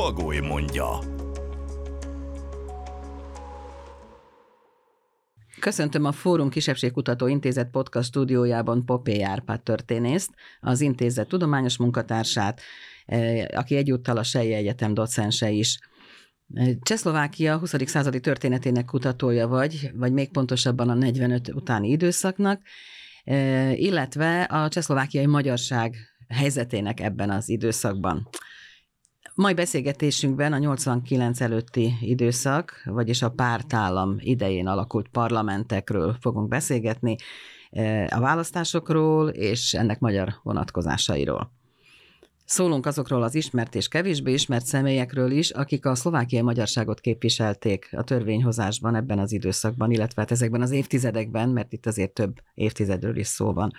[0.00, 0.98] Bagoly mondja.
[5.60, 12.60] Köszöntöm a Fórum Kisebbségkutató Intézet podcast stúdiójában Popé Árpád történészt, az intézet tudományos munkatársát,
[13.06, 15.78] eh, aki egyúttal a Sejje Egyetem docense is.
[16.54, 17.74] Eh, Csehszlovákia 20.
[17.86, 22.62] századi történetének kutatója vagy, vagy még pontosabban a 45 utáni időszaknak,
[23.24, 25.96] eh, illetve a csehszlovákiai magyarság
[26.28, 28.28] helyzetének ebben az időszakban.
[29.34, 37.16] Mai beszélgetésünkben a 89 előtti időszak, vagyis a pártállam idején alakult parlamentekről fogunk beszélgetni,
[37.70, 41.52] eh, a választásokról és ennek magyar vonatkozásairól.
[42.44, 48.02] Szólunk azokról az ismert és kevésbé ismert személyekről is, akik a szlovákiai magyarságot képviselték a
[48.02, 53.26] törvényhozásban ebben az időszakban, illetve hát ezekben az évtizedekben, mert itt azért több évtizedről is
[53.26, 53.72] szó van.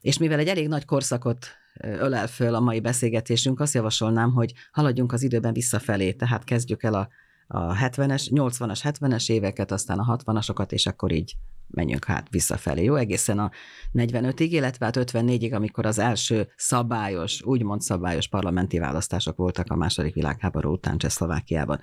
[0.00, 1.46] És mivel egy elég nagy korszakot
[1.80, 6.94] ölel föl a mai beszélgetésünk, azt javasolnám, hogy haladjunk az időben visszafelé, tehát kezdjük el
[6.94, 7.08] a,
[7.46, 11.36] a 70-es, 80-as, 70-es éveket, aztán a 60-asokat, és akkor így
[11.72, 12.82] menjünk hát visszafelé.
[12.82, 13.50] Jó, egészen a
[13.94, 20.14] 45-ig, illetve hát 54-ig, amikor az első szabályos, úgymond szabályos parlamenti választások voltak a második
[20.14, 21.80] világháború után Csehszlovákiában.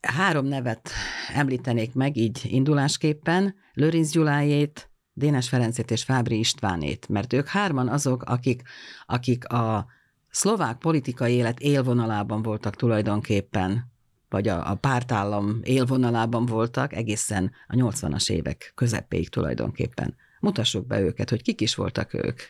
[0.00, 0.90] Három nevet
[1.34, 4.89] említenék meg így indulásképpen, Lőrinc Gyulájét,
[5.20, 8.62] Dénes Ferencét és Fábri Istvánét, mert ők hárman azok, akik,
[9.06, 9.86] akik a
[10.30, 13.90] szlovák politikai élet élvonalában voltak tulajdonképpen,
[14.28, 20.16] vagy a, a pártállam élvonalában voltak egészen a 80-as évek közepéig tulajdonképpen.
[20.40, 22.40] Mutassuk be őket, hogy kik is voltak ők.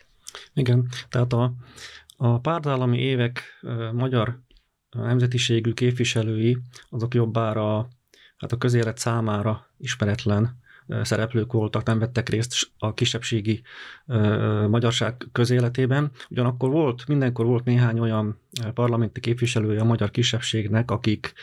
[0.53, 1.53] Igen, tehát a,
[2.17, 3.41] a pártállami évek
[3.93, 4.39] magyar
[4.89, 6.57] nemzetiségű képviselői,
[6.89, 7.87] azok jobbára
[8.37, 10.59] hát a közélet számára ismeretlen
[11.01, 13.61] szereplők voltak, nem vettek részt a kisebbségi
[14.69, 16.11] magyarság közéletében.
[16.29, 18.39] Ugyanakkor volt, mindenkor volt néhány olyan
[18.73, 21.33] parlamenti képviselője a magyar kisebbségnek, akik,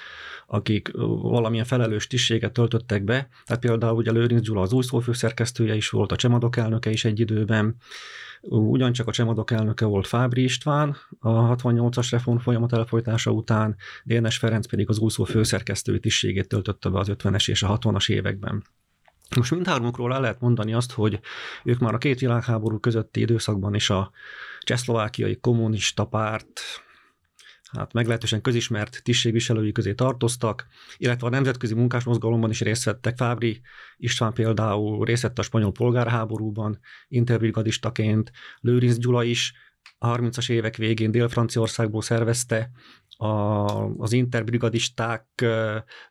[0.46, 0.90] akik
[1.22, 3.28] valamilyen felelős tisztséget töltöttek be.
[3.44, 7.20] Tehát például ugye Lőrinc Gyula az új szófőszerkesztője is volt, a Csemadok elnöke is egy
[7.20, 7.76] időben,
[8.40, 14.66] Ugyancsak a Csemadok elnöke volt Fábri István a 68-as reform folyamat elfolytása után, Dénes Ferenc
[14.66, 18.64] pedig az úszó főszerkesztői tisztségét töltötte be az 50-es és a 60-as években.
[19.36, 21.20] Most mindhármukról el lehet mondani azt, hogy
[21.64, 24.10] ők már a két világháború közötti időszakban is a
[24.60, 26.60] csehszlovákiai kommunista párt
[27.72, 30.66] hát meglehetősen közismert tisztségviselői közé tartoztak,
[30.96, 33.16] illetve a nemzetközi munkásmozgalomban is részt vettek.
[33.16, 33.60] Fábri
[33.96, 36.78] István például részt vett a spanyol polgárháborúban,
[37.08, 39.52] interbrigadistaként, Lőrinc Gyula is
[39.98, 42.70] a 30-as évek végén Dél-Franciaországból szervezte
[43.16, 43.26] a,
[43.96, 45.44] az interbrigadisták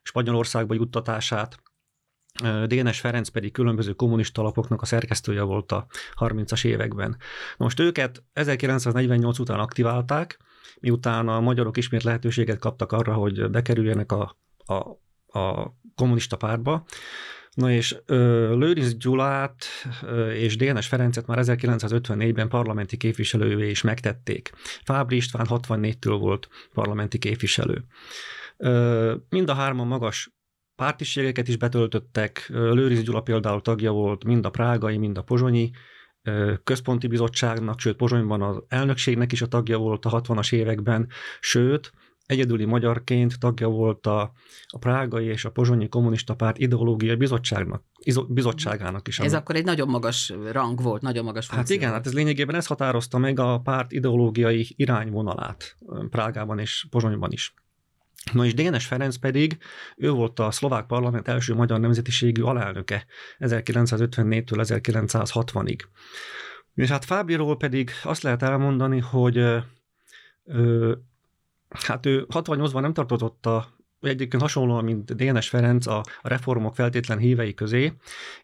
[0.02, 1.60] Spanyolországba juttatását,
[2.66, 5.88] Dénes Ferenc pedig különböző kommunista lapoknak a szerkesztője volt a
[6.20, 7.18] 30-as években.
[7.58, 10.38] Most őket 1948 után aktiválták,
[10.80, 14.74] miután a magyarok ismét lehetőséget kaptak arra, hogy bekerüljenek a, a,
[15.40, 16.86] a kommunista pártba.
[17.52, 19.66] Na és Lőrinc Gyulát
[20.34, 24.52] és Dénes Ferencet már 1954-ben parlamenti képviselővé is megtették.
[24.84, 27.86] Fábri István 64-től volt parlamenti képviselő.
[29.30, 30.37] Mind a hárman magas
[30.78, 32.46] pártiségeket is betöltöttek.
[32.50, 35.72] Lőrinc Gyula például tagja volt mind a prágai, mind a pozsonyi
[36.64, 41.08] központi bizottságnak, sőt Pozsonyban az elnökségnek is a tagja volt a 60-as években,
[41.40, 41.92] sőt,
[42.26, 44.32] egyedüli magyarként tagja volt a,
[44.68, 49.20] a prágai és a pozsonyi kommunista párt ideológiai bizottságnak, izo, bizottságának is.
[49.20, 49.42] Ez ami...
[49.42, 51.76] akkor egy nagyon magas rang volt, nagyon magas funkció.
[51.76, 55.78] Hát igen, hát ez lényegében ez határozta meg a párt ideológiai irányvonalát
[56.10, 57.54] Prágában és Pozsonyban is.
[58.34, 59.58] Na és Dénes Ferenc pedig,
[59.96, 63.06] ő volt a szlovák parlament első magyar nemzetiségű alelnöke
[63.40, 65.80] 1954-től 1960-ig.
[66.76, 69.38] És hát Fábiról pedig azt lehet elmondani, hogy
[70.44, 70.92] ö,
[71.70, 77.54] hát ő 68-ban nem tartozott a egyébként hasonlóan, mint Dénes Ferenc a reformok feltétlen hívei
[77.54, 77.94] közé,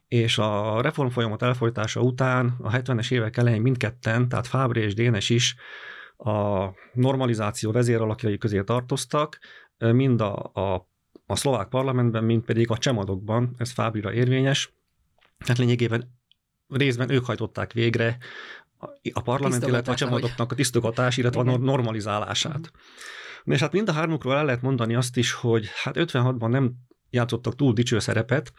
[0.07, 5.29] és a reform folyamat elfolytása után a 70-es évek elején mindketten, tehát Fábri és Dénes
[5.29, 5.55] is
[6.17, 9.39] a normalizáció vezéralakjai közé tartoztak,
[9.77, 10.87] mind a, a,
[11.25, 14.73] a szlovák parlamentben, mind pedig a csemadokban, ez Fábrira érvényes.
[15.45, 16.17] Hát lényegében
[16.67, 18.17] részben ők hajtották végre
[19.13, 21.53] a parlament, illetve a csemadoknak a tisztogatás, illetve Igen.
[21.53, 22.71] a normalizálását.
[23.43, 26.73] És hát mind a hármukról el lehet mondani azt is, hogy hát 56-ban nem
[27.13, 28.53] játszottak túl dicső szerepet,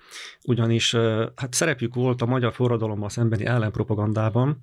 [0.45, 0.95] ugyanis
[1.35, 4.59] hát szerepük volt a magyar forradalommal szembeni ellenpropagandában.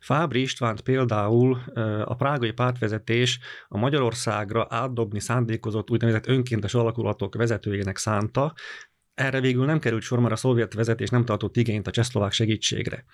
[0.00, 1.58] Fábri Istvánt például
[2.04, 3.38] a prágai pártvezetés
[3.68, 8.54] a Magyarországra átdobni szándékozott úgynevezett önkéntes alakulatok vezetőjének szánta,
[9.14, 13.04] erre végül nem került sor, mert a szovjet vezetés nem tartott igényt a csehszlovák segítségre.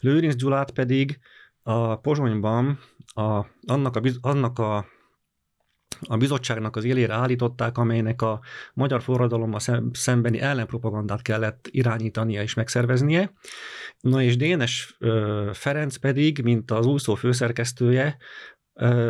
[0.00, 1.18] Lőrinc Gyulát pedig
[1.62, 4.86] a Pozsonyban a, annak, a, annak a
[6.00, 8.40] a bizottságnak az élére állították, amelynek a
[8.74, 9.60] magyar forradalommal
[9.92, 13.32] szembeni ellenpropagandát kellett irányítania és megszerveznie.
[14.00, 14.96] Na és Dénes
[15.52, 18.16] Ferenc pedig, mint az úszó főszerkesztője,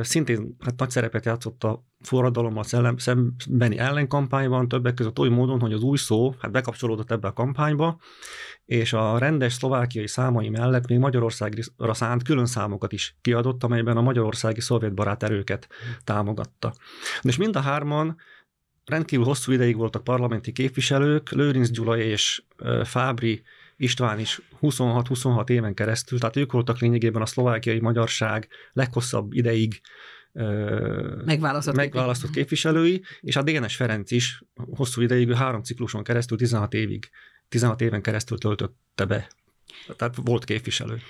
[0.01, 2.65] szintén hát nagy szerepet játszott a forradalommal
[2.97, 8.01] szembeni ellenkampányban, többek között oly módon, hogy az új szó hát bekapcsolódott ebbe a kampányba,
[8.65, 14.03] és a rendes szlovákiai számai mellett még Magyarországra szánt külön számokat is kiadott, amelyben a
[14.03, 15.69] magyarországi szovjetbarát erőket
[16.05, 16.73] támogatta.
[17.23, 18.17] És mind a hárman
[18.85, 22.43] rendkívül hosszú ideig voltak parlamenti képviselők, Lőrinc Gyula és
[22.85, 23.43] Fábri
[23.77, 29.81] István is 26-26 éven keresztül, tehát ők voltak lényegében a szlovákiai magyarság leghosszabb ideig
[31.25, 37.11] megválasztott, megválasztott képviselői, és a Dénes Ferenc is hosszú ideig, három cikluson keresztül, 16 évig,
[37.49, 39.29] 16 éven keresztül töltötte be.
[39.97, 41.01] Tehát volt képviselő.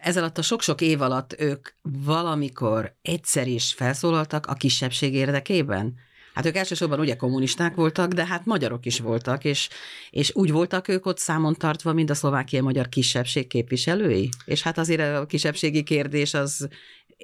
[0.00, 5.94] Ez alatt a sok-sok év alatt ők valamikor egyszer is felszólaltak a kisebbség érdekében?
[6.34, 9.68] Hát ők elsősorban ugye kommunisták voltak, de hát magyarok is voltak, és,
[10.10, 14.28] és úgy voltak ők ott számon tartva, mint a szlovákiai magyar kisebbség képviselői?
[14.44, 16.68] És hát azért a kisebbségi kérdés az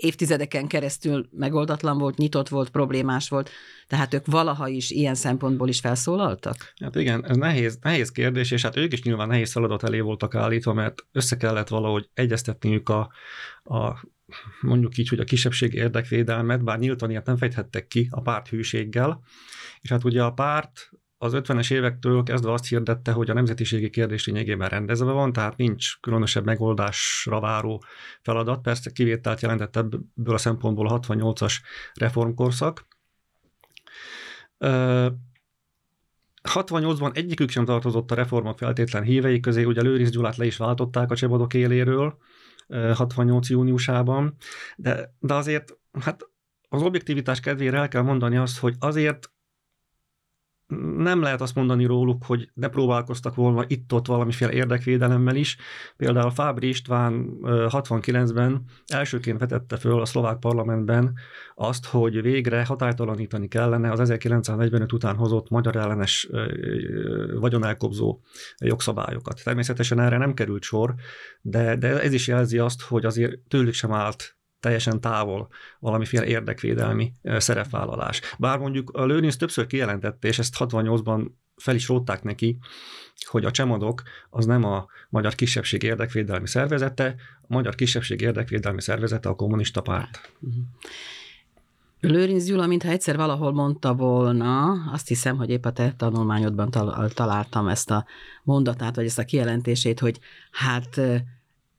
[0.00, 3.50] évtizedeken keresztül megoldatlan volt, nyitott volt, problémás volt,
[3.86, 6.72] tehát ők valaha is ilyen szempontból is felszólaltak?
[6.80, 10.34] Hát igen, ez nehéz, nehéz kérdés, és hát ők is nyilván nehéz feladat elé voltak
[10.34, 13.10] állítva, mert össze kellett valahogy egyeztetniük a,
[13.64, 14.04] a
[14.60, 19.22] mondjuk így, hogy a kisebbség érdekvédelmet, bár nyíltan ilyet nem fejthettek ki a párt hűséggel,
[19.80, 20.90] és hát ugye a párt
[21.20, 26.00] az 50-es évektől kezdve azt hirdette, hogy a nemzetiségi kérdés lényegében rendezve van, tehát nincs
[26.00, 27.84] különösebb megoldásra váró
[28.22, 28.62] feladat.
[28.62, 31.54] Persze kivételt jelentett ebből a szempontból a 68-as
[31.94, 32.86] reformkorszak.
[36.42, 41.10] 68-ban egyikük sem tartozott a reformok feltétlen hívei közé, ugye Lőrinc Gyulát le is váltották
[41.10, 42.18] a Csebadok éléről
[42.68, 44.36] 68 júniusában,
[44.76, 46.28] de, de azért hát
[46.68, 49.30] az objektivitás kedvére el kell mondani azt, hogy azért
[50.96, 55.56] nem lehet azt mondani róluk, hogy ne próbálkoztak volna itt-ott valamiféle érdekvédelemmel is.
[55.96, 61.14] Például Fábri István 69-ben elsőként vetette föl a szlovák parlamentben
[61.54, 66.28] azt, hogy végre hatálytalanítani kellene az 1945 után hozott magyar ellenes
[67.40, 68.20] vagyonelkobzó
[68.58, 69.40] jogszabályokat.
[69.44, 70.94] Természetesen erre nem került sor,
[71.40, 77.12] de, de ez is jelzi azt, hogy azért tőlük sem állt teljesen távol valamiféle érdekvédelmi
[77.22, 78.20] szerepvállalás.
[78.38, 82.58] Bár mondjuk a Lőrinc többször kijelentette, és ezt 68-ban fel is rótták neki,
[83.26, 89.28] hogy a Csemadok az nem a magyar kisebbség érdekvédelmi szervezete, a magyar kisebbség érdekvédelmi szervezete
[89.28, 90.32] a kommunista párt.
[92.00, 96.70] Lőrinc Gyula, mintha egyszer valahol mondta volna, azt hiszem, hogy épp a te tanulmányodban
[97.14, 98.06] találtam ezt a
[98.42, 100.18] mondatát, vagy ezt a kijelentését, hogy
[100.50, 101.00] hát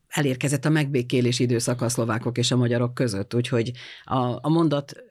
[0.09, 3.71] elérkezett a megbékélés időszaka a szlovákok és a magyarok között, úgyhogy
[4.03, 5.03] a, a mondat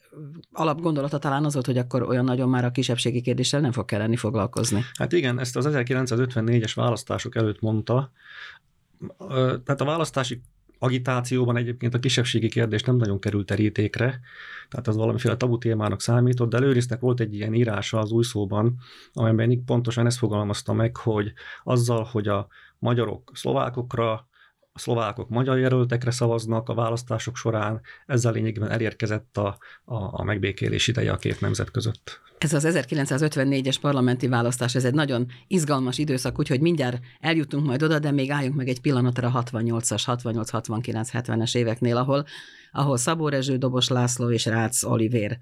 [0.52, 4.16] alapgondolata talán az volt, hogy akkor olyan nagyon már a kisebbségi kérdéssel nem fog kelleni
[4.16, 4.84] foglalkozni.
[4.98, 8.12] Hát igen, ezt az 1954-es választások előtt mondta.
[9.64, 10.40] Tehát a választási
[10.78, 14.20] agitációban egyébként a kisebbségi kérdés nem nagyon került terítékre,
[14.68, 18.78] tehát az valamiféle tabu témának számított, de előrisznek volt egy ilyen írása az új szóban,
[19.12, 21.32] amelyben pontosan ezt fogalmazta meg, hogy
[21.64, 22.46] azzal, hogy a
[22.78, 24.28] magyarok szlovákokra,
[24.78, 30.86] a szlovákok magyar jelöltekre szavaznak a választások során, ezzel lényegében elérkezett a, a, a megbékélés
[30.88, 32.20] ideje a két nemzet között.
[32.38, 37.98] Ez az 1954-es parlamenti választás, ez egy nagyon izgalmas időszak, úgyhogy mindjárt eljutunk majd oda,
[37.98, 42.24] de még álljunk meg egy pillanatra a 68-as, 68, 69, 70-es éveknél, ahol,
[42.72, 45.38] ahol Szabó Rezső, Dobos László és Rácz Olivér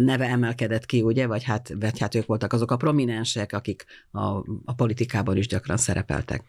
[0.00, 4.20] neve emelkedett ki, ugye, vagy hát, vagy hát ők voltak azok a prominensek, akik a,
[4.64, 6.42] a politikában is gyakran szerepeltek.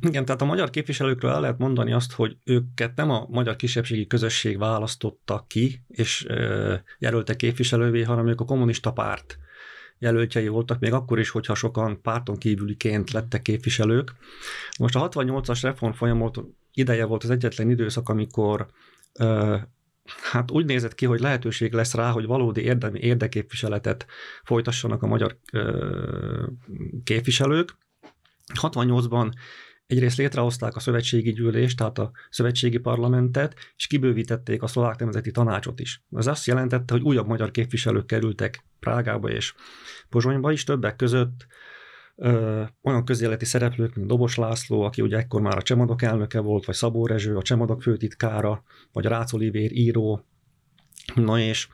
[0.00, 4.06] Igen, tehát a magyar képviselőkről el lehet mondani azt, hogy őket nem a magyar kisebbségi
[4.06, 6.26] közösség választotta ki, és
[6.98, 9.38] jelölte képviselővé, hanem ők a kommunista párt
[9.98, 14.12] jelöltjei voltak, még akkor is, hogyha sokan párton kívüliként lettek képviselők.
[14.78, 16.40] Most a 68-as reform folyamat
[16.72, 18.66] ideje volt az egyetlen időszak, amikor
[20.30, 24.06] hát úgy nézett ki, hogy lehetőség lesz rá, hogy valódi érdemi érdeképviseletet
[24.44, 25.38] folytassanak a magyar
[27.04, 27.76] képviselők,
[28.54, 29.32] 68-ban
[29.90, 35.80] egyrészt létrehozták a szövetségi gyűlést, tehát a szövetségi parlamentet, és kibővítették a szlovák nemzeti tanácsot
[35.80, 36.02] is.
[36.16, 39.54] Ez azt jelentette, hogy újabb magyar képviselők kerültek Prágába és
[40.08, 41.46] Pozsonyba is, többek között
[42.16, 46.64] ö, olyan közéleti szereplők, mint Dobos László, aki ugye ekkor már a Csemadok elnöke volt,
[46.64, 50.26] vagy Szabó Rezső, a Csemadok főtitkára, vagy Rácz Olivér író,
[51.14, 51.68] na és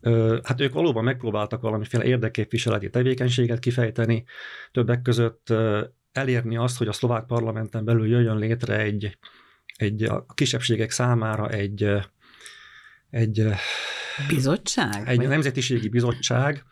[0.00, 4.24] ö, hát ők valóban megpróbáltak valamiféle érdekképviseleti tevékenységet kifejteni,
[4.72, 5.84] többek között ö,
[6.16, 9.18] elérni azt, hogy a szlovák parlamenten belül jöjjön létre egy,
[9.76, 11.90] egy a kisebbségek számára egy,
[13.10, 13.48] egy
[14.28, 15.08] bizottság?
[15.08, 15.28] Egy vagy?
[15.28, 16.64] nemzetiségi bizottság,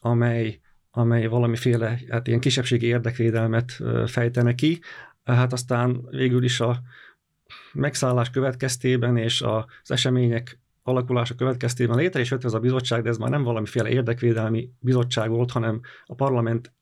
[0.00, 4.80] amely, amely valamiféle hát ilyen kisebbségi érdekvédelmet fejtene ki.
[5.24, 6.82] Hát aztán végül is a
[7.72, 13.16] megszállás következtében és az események alakulása következtében létre is jött ez a bizottság, de ez
[13.16, 16.72] már nem valamiféle érdekvédelmi bizottság volt, hanem a parlament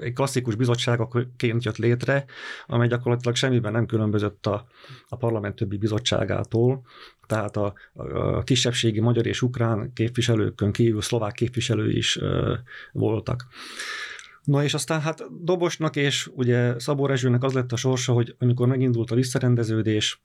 [0.00, 2.24] egy klasszikus bizottságként jött létre,
[2.66, 4.66] amely gyakorlatilag semmiben nem különbözött a,
[5.08, 6.82] a parlament többi bizottságától,
[7.26, 12.54] tehát a, a kisebbségi magyar és ukrán képviselőkön kívül szlovák képviselő is ö,
[12.92, 13.46] voltak.
[14.44, 18.68] Na és aztán hát Dobosnak és ugye Szabó Rezsőnek az lett a sorsa, hogy amikor
[18.68, 20.22] megindult a visszarendeződés,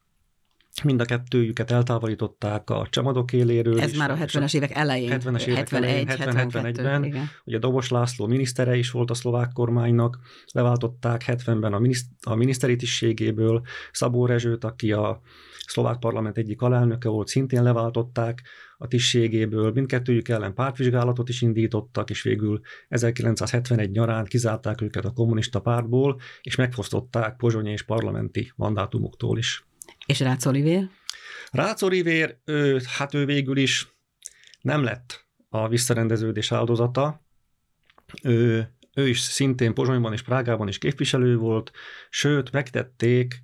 [0.84, 3.82] Mind a kettőjüket eltávolították a csamadok éléről.
[3.82, 5.10] Ez is, már a 70-es évek elején.
[5.12, 7.30] 70-es évek 71, elején, 70-71-ben.
[7.46, 10.20] Ugye Dobos László minisztere is volt a szlovák kormánynak,
[10.52, 15.22] leváltották 70-ben a, miniszt- a miniszteri tisztségéből, Szabó Rezsőt, aki a
[15.66, 18.42] szlovák parlament egyik alelnöke volt, szintén leváltották
[18.78, 25.60] a tisztségéből, mindkettőjük ellen pártvizsgálatot is indítottak, és végül 1971 nyarán kizárták őket a kommunista
[25.60, 29.66] pártból, és megfosztották pozsonyi és parlamenti mandátumoktól is.
[30.06, 30.90] És Rácz Olivér?
[31.52, 33.88] Rácz Olivér, ő, hát ő végül is
[34.62, 37.26] nem lett a visszarendeződés áldozata.
[38.24, 41.72] Ő, ő is szintén Pozsonyban és Prágában is képviselő volt,
[42.10, 43.42] sőt, megtették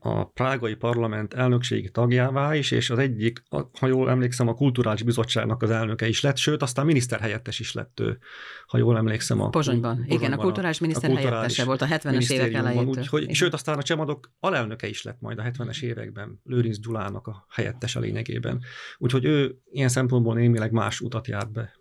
[0.00, 3.42] a prágai parlament elnökségi tagjává is, és az egyik,
[3.78, 8.00] ha jól emlékszem, a kulturális bizottságnak az elnöke is lett, sőt, aztán miniszterhelyettes is lett
[8.00, 8.18] ő,
[8.66, 9.40] ha jól emlékszem.
[9.40, 9.96] A, Pozsonyban.
[9.96, 10.18] Pozsonyban.
[10.18, 12.86] Igen, a kulturális miniszter helyettese volt a 70-es évek elején.
[12.86, 17.46] Úgyhogy, sőt, aztán a Csemadok alelnöke is lett majd a 70-es években, Lőrinc Gyulának a
[17.50, 18.60] helyettes a lényegében.
[18.98, 21.76] Úgyhogy ő ilyen szempontból némileg más utat járt be.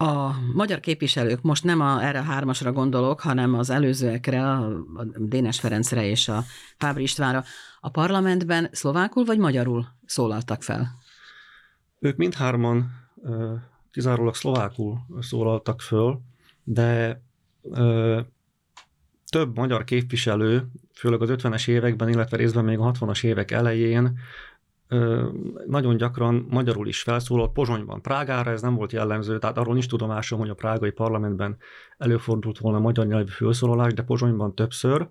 [0.00, 5.04] A magyar képviselők, most nem a, erre a hármasra gondolok, hanem az előzőekre, a, a
[5.16, 6.44] Dénes Ferencre és a
[6.76, 7.44] Fábri Istvánra,
[7.80, 10.94] a parlamentben szlovákul vagy magyarul szólaltak fel?
[11.98, 12.90] Ők mindhárman
[13.90, 16.20] kizárólag szlovákul szólaltak föl,
[16.64, 17.22] de
[17.62, 18.20] ö,
[19.30, 24.18] több magyar képviselő, főleg az 50-es években, illetve részben még a 60-as évek elején
[25.66, 28.02] nagyon gyakran magyarul is felszólalt Pozsonyban.
[28.02, 31.56] Prágára ez nem volt jellemző, tehát arról nincs tudomásom, hogy a prágai parlamentben
[31.98, 35.08] előfordult volna magyar nyelvű felszólalás, de Pozsonyban többször.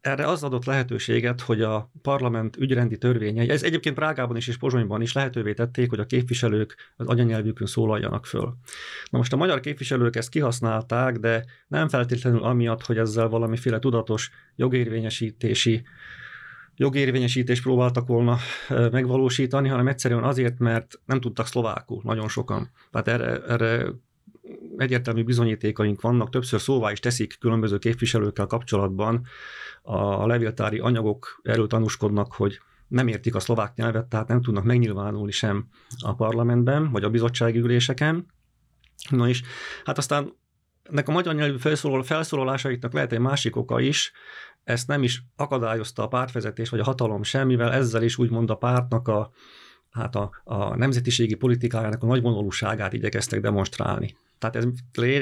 [0.00, 5.02] Erre az adott lehetőséget, hogy a parlament ügyrendi törvényei, ez egyébként Prágában is és Pozsonyban
[5.02, 8.56] is lehetővé tették, hogy a képviselők az anyanyelvükön szólaljanak föl.
[9.10, 14.30] Na most a magyar képviselők ezt kihasználták, de nem feltétlenül amiatt, hogy ezzel valamiféle tudatos
[14.56, 15.82] jogérvényesítési
[16.76, 18.38] jogérvényesítést próbáltak volna
[18.68, 22.70] megvalósítani, hanem egyszerűen azért, mert nem tudtak szlovákul nagyon sokan.
[22.90, 23.86] Tehát erre, erre
[24.76, 29.26] egyértelmű bizonyítékaink vannak, többször szóvá is teszik különböző képviselőkkel kapcsolatban.
[29.82, 35.32] A levéltári anyagok erről tanúskodnak, hogy nem értik a szlovák nyelvet, tehát nem tudnak megnyilvánulni
[35.32, 38.26] sem a parlamentben, vagy a bizottsági üléseken.
[39.10, 39.42] Na és
[39.84, 40.32] hát aztán
[40.82, 44.12] ennek a magyar nyelvű felszólal, felszólalásaiknak lehet egy másik oka is,
[44.64, 49.08] ezt nem is akadályozta a pártvezetés vagy a hatalom semmivel, ezzel is úgymond a pártnak
[49.08, 49.30] a,
[49.90, 54.16] hát a, a nemzetiségi politikájának a nagyvonalúságát igyekeztek demonstrálni.
[54.38, 54.66] Tehát ez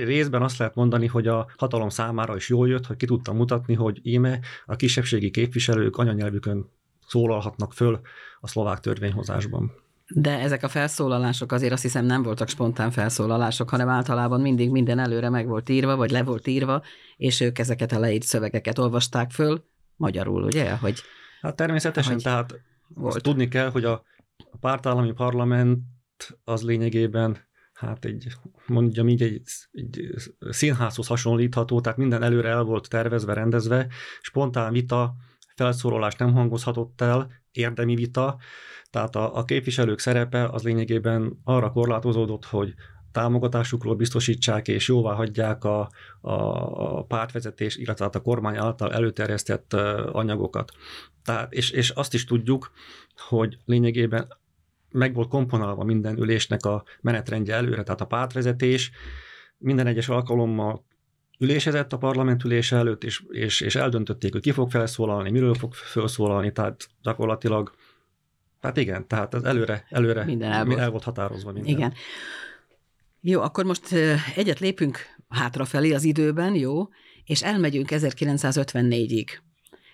[0.04, 3.75] részben azt lehet mondani, hogy a hatalom számára is jól jött, hogy ki tudta mutatni,
[3.75, 6.70] hogy íme a kisebbségi képviselők anyanyelvükön
[7.06, 8.00] szólalhatnak föl
[8.40, 9.73] a szlovák törvényhozásban.
[10.14, 14.98] De ezek a felszólalások azért azt hiszem nem voltak spontán felszólalások, hanem általában mindig minden
[14.98, 16.82] előre meg volt írva, vagy le volt írva,
[17.16, 19.64] és ők ezeket a leírt szövegeket olvasták föl
[19.96, 20.70] magyarul, ugye?
[20.76, 21.00] Hogy,
[21.40, 23.22] hát természetesen, hogy tehát volt.
[23.22, 24.02] tudni kell, hogy a,
[24.50, 25.80] a pártállami parlament
[26.44, 28.26] az lényegében hát egy,
[28.66, 30.14] mondjam így, egy, egy
[30.50, 33.86] színházhoz hasonlítható, tehát minden előre el volt tervezve, rendezve,
[34.20, 35.14] spontán vita,
[35.56, 38.38] felszólalás nem hangozhatott el, érdemi vita,
[38.90, 42.75] tehát a, a képviselők szerepe az lényegében arra korlátozódott, hogy
[43.12, 46.32] támogatásukról biztosítsák és jóvá hagyják a, a,
[46.99, 49.73] a pártvezetés, illetve hát a kormány által előterjesztett
[50.12, 50.73] anyagokat.
[51.25, 52.73] Tehát, és, és azt is tudjuk,
[53.28, 54.28] hogy lényegében
[54.90, 58.90] meg volt komponálva minden ülésnek a menetrendje előre, tehát a pártvezetés
[59.59, 60.85] minden egyes alkalommal
[61.38, 65.75] ülésezett a parlament ülése előtt, és, és, és eldöntötték, hogy ki fog felszólalni, miről fog
[65.75, 67.75] felszólalni, tehát gyakorlatilag,
[68.60, 71.74] hát igen, tehát az előre, előre minden el volt, el volt határozva minden.
[71.74, 71.92] Igen.
[73.20, 73.92] Jó, akkor most
[74.34, 74.98] egyet lépünk
[75.28, 76.88] hátrafelé az időben, jó,
[77.24, 79.26] és elmegyünk 1954-ig.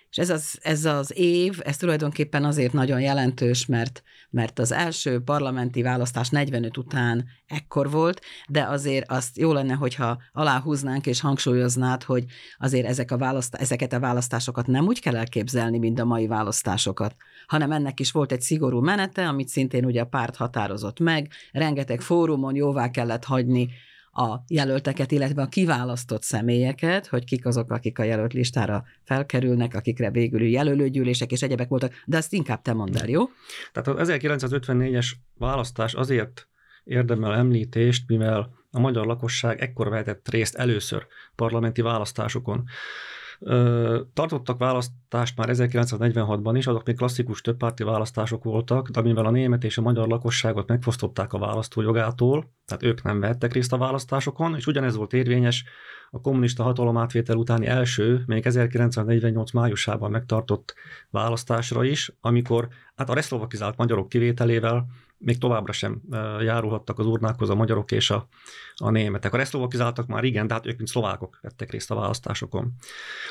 [0.09, 5.19] És ez az, ez az év, ez tulajdonképpen azért nagyon jelentős, mert, mert az első
[5.19, 12.03] parlamenti választás 45 után ekkor volt, de azért azt jó lenne, hogyha aláhúznánk és hangsúlyoznád,
[12.03, 12.25] hogy
[12.57, 17.15] azért ezek a választ, ezeket a választásokat nem úgy kell elképzelni, mint a mai választásokat,
[17.47, 22.01] hanem ennek is volt egy szigorú menete, amit szintén ugye a párt határozott meg, rengeteg
[22.01, 23.69] fórumon jóvá kellett hagyni
[24.17, 30.11] a jelölteket, illetve a kiválasztott személyeket, hogy kik azok, akik a jelölt listára felkerülnek, akikre
[30.11, 33.25] végül jelölőgyűlések és egyebek voltak, de azt inkább te mondd el, jó?
[33.71, 36.47] Tehát az 1954-es választás azért
[36.83, 42.63] érdemel említést, mivel a magyar lakosság ekkor vehetett részt először parlamenti választásokon.
[44.13, 49.63] Tartottak választást már 1946-ban is, azok még klasszikus többpárti választások voltak, de mivel a német
[49.63, 54.67] és a magyar lakosságot megfosztották a választójogától, tehát ők nem vehettek részt a választásokon, és
[54.67, 55.63] ugyanez volt érvényes
[56.09, 60.75] a kommunista hatalomátvétel utáni első, még 1948 májusában megtartott
[61.09, 66.01] választásra is, amikor hát a reszlovakizált magyarok kivételével még továbbra sem
[66.39, 68.27] járulhattak az urnákhoz a magyarok és a,
[68.75, 69.33] a németek.
[69.33, 72.73] A reszlovakizáltak már igen, de hát ők, mint szlovákok vettek részt a választásokon.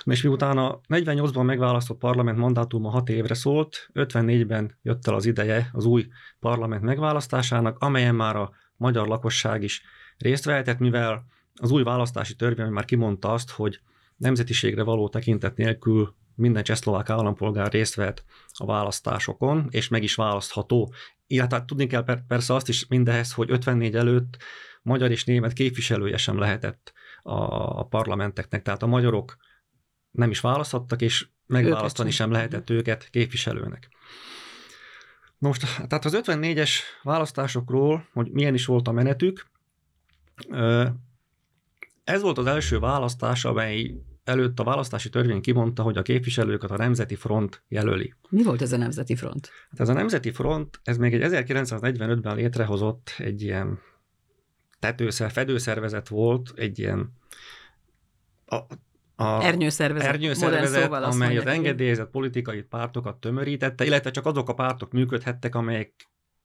[0.04, 5.70] És miután a 48-ban megválasztott parlament mandátuma 6 évre szólt, 54-ben jött el az ideje
[5.72, 6.06] az új
[6.40, 9.82] parlament megválasztásának, amelyen már a magyar lakosság is
[10.18, 11.24] részt vehetett, mivel
[11.54, 13.80] az új választási törvény már kimondta azt, hogy
[14.16, 20.92] nemzetiségre való tekintet nélkül minden csehszlovák állampolgár részt vehet a választásokon, és meg is választható.
[21.26, 24.36] Illetve hát tudni kell persze azt is mindehez, hogy 54 előtt
[24.82, 26.92] magyar és német képviselője sem lehetett
[27.22, 29.36] a parlamenteknek, tehát a magyarok
[30.10, 33.88] nem is választhattak, és megválasztani sem lehetett őket képviselőnek.
[35.38, 36.70] Most, tehát az 54-es
[37.02, 39.46] választásokról, hogy milyen is volt a menetük,
[42.04, 43.94] ez volt az első választás, amely
[44.28, 48.14] előtt a választási törvény kimondta, hogy a képviselőket a Nemzeti Front jelöli.
[48.28, 49.50] Mi volt ez a Nemzeti Front?
[49.70, 53.78] Hát ez a Nemzeti Front, ez még egy 1945-ben létrehozott egy ilyen
[54.78, 57.12] tetőszer, fedőszervezet volt, egy ilyen
[58.46, 58.56] a,
[59.24, 65.54] a ernyőszervezet, ernyőszervezet amely az engedélyezett politikai pártokat tömörítette, illetve csak azok a pártok működhettek,
[65.54, 65.92] amelyek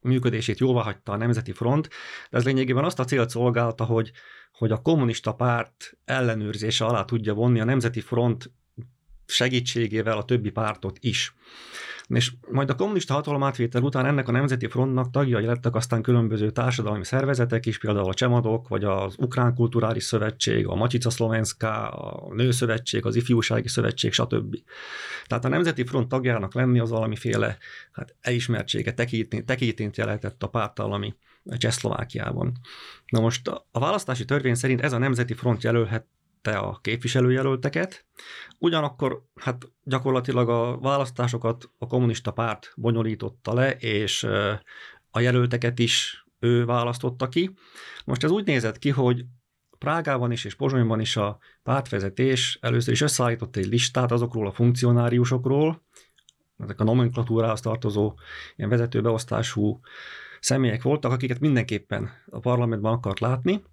[0.01, 1.89] működését jóvá hagyta a Nemzeti Front,
[2.29, 4.11] de ez lényegében azt a célt szolgálta, hogy,
[4.51, 8.51] hogy a kommunista párt ellenőrzése alá tudja vonni a Nemzeti Front
[9.31, 11.35] segítségével a többi pártot is.
[12.07, 17.05] És majd a kommunista hatalomátvétel után ennek a Nemzeti Frontnak tagjai lettek aztán különböző társadalmi
[17.05, 23.05] szervezetek is, például a Csemadok, vagy az Ukrán Kulturális Szövetség, a Macica Szlovenszká, a Nőszövetség,
[23.05, 24.55] az Ifjúsági Szövetség, stb.
[25.27, 27.57] Tehát a Nemzeti Front tagjának lenni az valamiféle
[27.91, 28.93] hát, elismertsége,
[29.45, 31.15] tekintént jelentett a pártállami
[31.57, 32.51] Csehszlovákiában.
[33.05, 36.05] Na most a választási törvény szerint ez a Nemzeti Front jelölhet
[36.41, 38.05] te a képviselőjelölteket,
[38.57, 44.23] ugyanakkor hát gyakorlatilag a választásokat a kommunista párt bonyolította le, és
[45.09, 47.53] a jelölteket is ő választotta ki.
[48.05, 49.25] Most ez úgy nézett ki, hogy
[49.77, 55.81] Prágában is és Pozsonyban is a pártvezetés először is összeállított egy listát azokról a funkcionáriusokról,
[56.57, 58.13] ezek a nomenklatúrához tartozó
[58.55, 59.79] ilyen vezetőbeosztású
[60.39, 63.63] személyek voltak, akiket mindenképpen a parlamentben akart látni.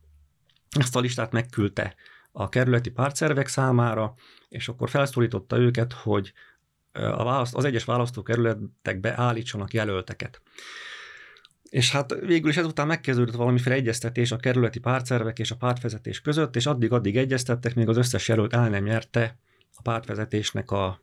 [0.79, 1.95] Ezt a listát megküldte
[2.39, 4.15] a kerületi pártszervek számára,
[4.49, 6.33] és akkor felszólította őket, hogy
[6.93, 10.43] a választ, az egyes választókerületekbe állítsanak jelölteket.
[11.63, 16.57] És hát végül is ezután megkezdődött valamiféle egyeztetés a kerületi pártszervek és a pártvezetés között,
[16.57, 19.39] és addig-addig egyeztettek, még az összes jelölt el nem nyerte
[19.77, 21.01] a pártvezetésnek a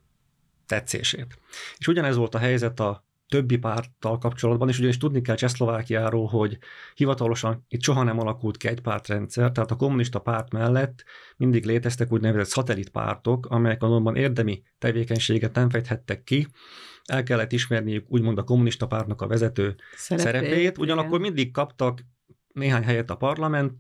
[0.66, 1.40] tetszését.
[1.78, 6.58] És ugyanez volt a helyzet a többi párttal kapcsolatban, és ugyanis tudni kell Csehszlovákiáról, hogy
[6.94, 11.04] hivatalosan itt soha nem alakult ki egy pártrendszer, tehát a kommunista párt mellett
[11.38, 16.48] mindig léteztek úgynevezett szatellitpártok, amelyek azonban érdemi tevékenységet nem fejthettek ki,
[17.06, 22.06] el kellett ismerniük úgymond a kommunista pártnak a vezető szerepét, szerepét ugyanakkor mindig kaptak
[22.54, 23.74] néhány helyet a parlament,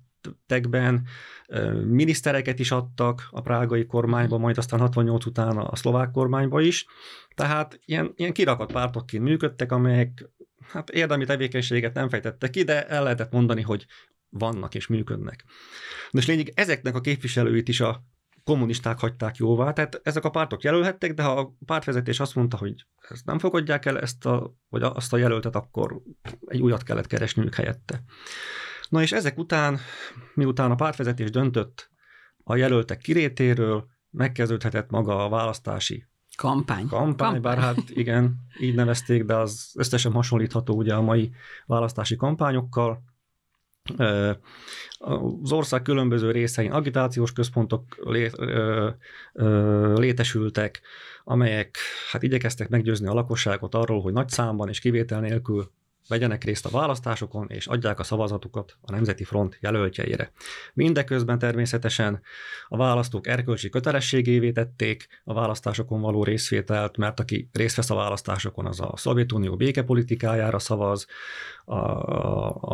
[0.46, 1.08] tekben,
[1.86, 6.86] minisztereket is adtak a prágai kormányba, majd aztán 68 után a szlovák kormányba is.
[7.36, 10.30] Tehát ilyen, ilyen kirakott pártokként működtek, amelyek
[10.68, 13.86] hát érdemi tevékenységet nem fejtettek ki, de el lehetett mondani, hogy
[14.30, 15.44] vannak és működnek.
[16.12, 18.04] De és lényeg, ezeknek a képviselőit is a
[18.44, 22.86] kommunisták hagyták jóvá, tehát ezek a pártok jelölhettek, de ha a pártvezetés azt mondta, hogy
[23.10, 26.02] ezt nem fogadják el, ezt a, vagy azt a jelöltet, akkor
[26.46, 28.04] egy újat kellett keresniük helyette.
[28.90, 29.80] Na és ezek után,
[30.34, 31.90] miután a pártvezetés döntött
[32.44, 36.88] a jelöltek kirétéről megkezdődhetett maga a választási Kampány.
[36.88, 37.42] Kampány, Kampány.
[37.42, 41.32] bár hát igen, így nevezték, de az összesen hasonlítható ugye a mai
[41.66, 43.04] választási kampányokkal.
[45.40, 48.90] Az ország különböző részein agitációs központok lé, ö,
[49.34, 50.82] ö, létesültek,
[51.24, 51.78] amelyek
[52.12, 55.72] hát igyekeztek meggyőzni a lakosságot arról, hogy nagy számban és kivétel nélkül
[56.08, 60.32] vegyenek részt a választásokon, és adják a szavazatukat a Nemzeti Front jelöltjeire.
[60.74, 62.22] Mindeközben természetesen
[62.68, 68.66] a választók erkölcsi kötelességévé tették a választásokon való részvételt, mert aki részt vesz a választásokon,
[68.66, 71.08] az a Szovjetunió békepolitikájára szavaz,
[71.66, 71.80] a,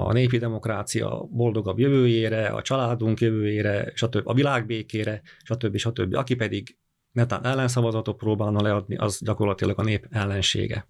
[0.07, 4.27] a népi demokrácia boldogabb jövőjére, a családunk jövőjére, stb.
[4.27, 5.77] a világbékére, stb.
[5.77, 6.15] stb.
[6.15, 6.77] Aki pedig
[7.11, 10.87] netán ellenszavazatot próbálna leadni, az gyakorlatilag a nép ellensége.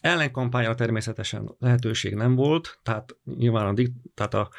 [0.00, 4.50] Ellenkampányra természetesen lehetőség nem volt, tehát nyilván a, dik- tehát a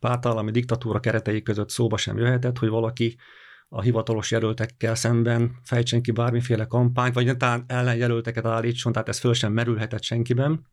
[0.00, 3.16] pártállami diktatúra keretei között szóba sem jöhetett, hogy valaki
[3.68, 9.34] a hivatalos jelöltekkel szemben fejtsen ki bármiféle kampányt, vagy netán ellenjelölteket állítson, tehát ez föl
[9.34, 10.66] sem merülhetett senkiben.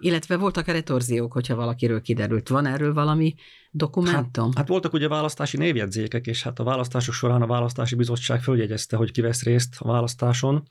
[0.00, 2.48] Illetve voltak-e retorziók, hogyha valakiről kiderült?
[2.48, 3.34] Van erről valami
[3.70, 4.46] dokumentum?
[4.46, 8.96] Hát, hát voltak ugye választási névjegyzékek, és hát a választások során a választási bizottság följegyezte,
[8.96, 10.68] hogy ki vesz részt a választáson.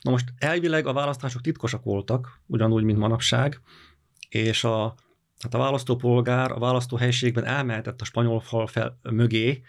[0.00, 3.60] Na most elvileg a választások titkosak voltak, ugyanúgy, mint manapság,
[4.28, 4.94] és a,
[5.38, 9.62] hát a választópolgár a választóhelységben elmehetett a spanyol fal fel mögé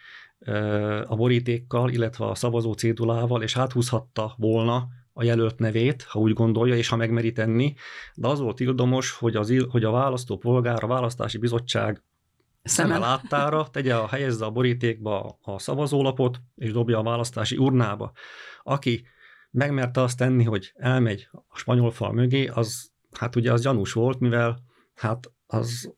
[1.07, 4.87] a borítékkal, illetve a szavazó cédulával, és áthúzhatta volna
[5.17, 7.73] a jelölt nevét, ha úgy gondolja, és ha megmeri tenni,
[8.15, 12.04] de az volt ildomos, hogy, az, hogy a választópolgár, a választási bizottság
[12.63, 18.12] szeme láttára tegye a helyezze a borítékba a szavazólapot, és dobja a választási urnába.
[18.63, 19.06] Aki
[19.51, 24.19] megmerte azt tenni, hogy elmegy a spanyol fal mögé, az hát ugye az gyanús volt,
[24.19, 24.60] mivel
[24.95, 25.95] hát az,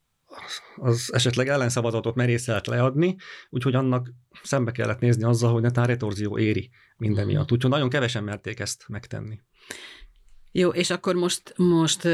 [0.76, 3.15] az esetleg ellenszavazatot merészelt leadni,
[3.50, 7.52] úgyhogy annak szembe kellett nézni azzal, hogy netán retorzió éri minden miatt.
[7.52, 9.39] Úgyhogy nagyon kevesen merték ezt megtenni.
[10.52, 12.08] Jó, és akkor most, most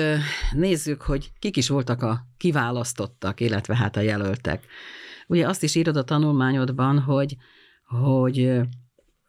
[0.52, 4.66] nézzük, hogy kik is voltak a kiválasztottak, illetve hát a jelöltek.
[5.28, 7.36] Ugye azt is írod a tanulmányodban, hogy,
[7.86, 8.60] hogy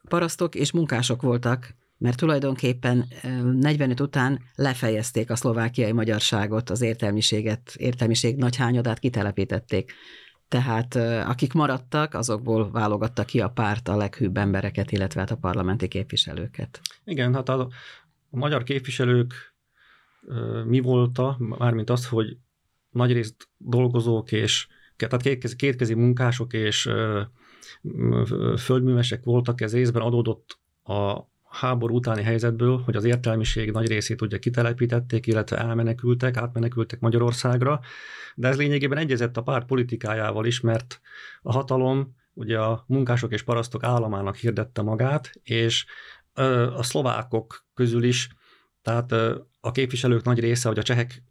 [0.09, 3.05] parasztok és munkások voltak, mert tulajdonképpen
[3.59, 9.93] 45 után lefejezték a szlovákiai magyarságot, az értelmiséget, értelmiség nagy hányadát kitelepítették.
[10.47, 15.87] Tehát akik maradtak, azokból válogatta ki a párt a leghűbb embereket, illetve hát a parlamenti
[15.87, 16.81] képviselőket.
[17.03, 17.59] Igen, hát a,
[18.29, 19.53] a magyar képviselők
[20.65, 22.37] mi volt a, mármint az, hogy
[22.89, 26.89] nagyrészt dolgozók és tehát kétkezi, kétkezi munkások és
[28.57, 31.19] földművesek voltak, ez részben adódott a
[31.55, 37.79] háború utáni helyzetből, hogy az értelmiség nagy részét ugye kitelepítették, illetve elmenekültek, átmenekültek Magyarországra,
[38.35, 41.01] de ez lényegében egyezett a párt politikájával is, mert
[41.41, 45.85] a hatalom ugye a munkások és parasztok államának hirdette magát, és
[46.75, 48.29] a szlovákok közül is,
[48.81, 49.11] tehát
[49.59, 51.23] a képviselők nagy része, vagy a csehek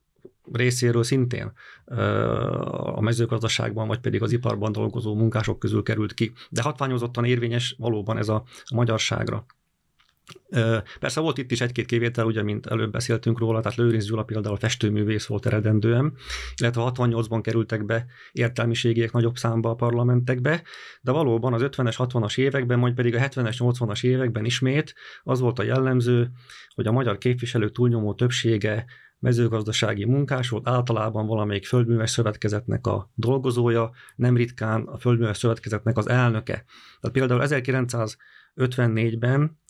[0.52, 1.52] részéről szintén
[2.68, 6.32] a mezőgazdaságban, vagy pedig az iparban dolgozó munkások közül került ki.
[6.50, 9.46] De hatványozottan érvényes valóban ez a, a magyarságra.
[10.98, 14.56] Persze volt itt is egy-két kivétel, ugye, mint előbb beszéltünk róla, tehát Lőrinc Gyula például
[14.56, 16.14] festőművész volt eredendően,
[16.60, 20.62] illetve 68-ban kerültek be értelmiségiek nagyobb számba a parlamentekbe,
[21.00, 25.58] de valóban az 50-es, 60-as években, majd pedig a 70-es, 80-as években ismét az volt
[25.58, 26.30] a jellemző,
[26.74, 28.84] hogy a magyar képviselők túlnyomó többsége
[29.18, 36.08] mezőgazdasági munkás volt, általában valamelyik földműves szövetkezetnek a dolgozója, nem ritkán a földműves szövetkezetnek az
[36.08, 36.64] elnöke.
[37.00, 39.62] Tehát például 1954-ben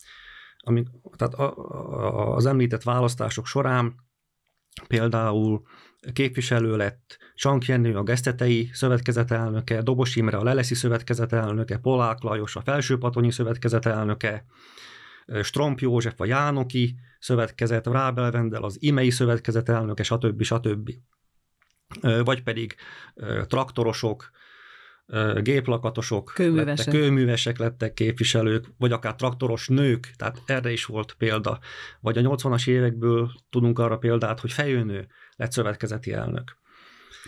[0.67, 3.95] amik, tehát a, a, az említett választások során
[4.87, 5.61] például
[6.13, 12.21] képviselő lett Csank Jenő a Gesztetei Szövetkezet elnöke, Dobos Imre a Leleszi Szövetkezet elnöke, Polák
[12.21, 14.45] Lajos a Felsőpatonyi Szövetkezet elnöke,
[15.41, 20.43] Stromp József a Jánoki Szövetkezet, Rábel Vendel az Imei Szövetkezet elnöke, stb.
[20.43, 20.91] stb.
[22.01, 22.75] Vagy pedig
[23.47, 24.29] traktorosok,
[25.41, 26.77] géplakatosok, kőművesek.
[26.77, 31.59] Lettek, kőművesek lettek képviselők, vagy akár traktoros nők, tehát erre is volt példa.
[31.99, 36.57] Vagy a 80-as évekből tudunk arra példát, hogy fejőnő lett szövetkezeti elnök.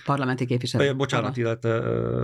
[0.05, 0.95] Parlamenti képviselő.
[0.95, 1.79] Bocsánat, illetve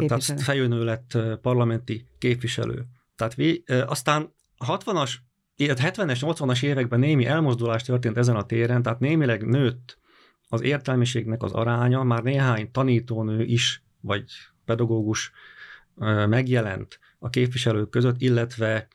[0.08, 2.86] tehát fejőnő lett parlamenti képviselő.
[3.16, 5.13] Tehát vi, aztán a 60-as,
[5.56, 10.00] illetve 70-es, 80-as években némi elmozdulás történt ezen a téren, tehát némileg nőtt
[10.48, 14.24] az értelmiségnek az aránya, már néhány tanítónő is, vagy
[14.65, 15.32] pedagógus
[16.28, 18.88] megjelent a képviselők között, illetve